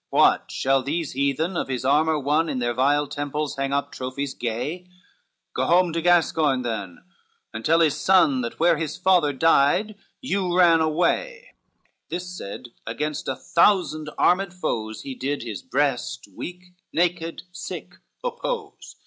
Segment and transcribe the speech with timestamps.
[0.09, 0.49] What!
[0.49, 4.87] shall these heathen of his armor won, In their vile temples hang up trophies gay?
[5.53, 7.03] Go home to Gascoign then,
[7.53, 11.49] and tell his son That where his father died, you ran away:"
[12.09, 17.93] This said, against a thousand armed foes, He did his breast weak, naked, sick,
[18.23, 18.95] oppose.